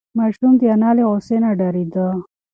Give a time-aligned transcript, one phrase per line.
[0.17, 2.07] ماشوم د انا له غوسې نه ډارېده.